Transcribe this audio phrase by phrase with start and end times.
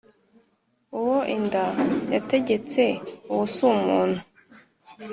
[0.99, 1.65] Uwo inda
[2.13, 2.81] yategetse
[3.31, 4.19] uwo si umuntu.